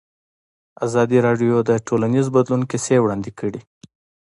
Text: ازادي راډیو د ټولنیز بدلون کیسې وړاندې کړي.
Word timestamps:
ازادي 0.85 1.17
راډیو 1.27 1.55
د 1.69 1.71
ټولنیز 1.87 2.25
بدلون 2.35 2.61
کیسې 2.71 2.97
وړاندې 2.99 3.31
کړي. 3.39 3.61